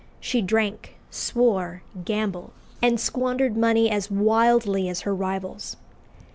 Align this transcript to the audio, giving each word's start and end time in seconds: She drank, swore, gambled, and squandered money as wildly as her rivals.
She 0.19 0.41
drank, 0.41 0.95
swore, 1.11 1.83
gambled, 2.05 2.49
and 2.81 2.99
squandered 2.99 3.55
money 3.55 3.87
as 3.91 4.09
wildly 4.09 4.89
as 4.89 5.01
her 5.01 5.13
rivals. 5.13 5.75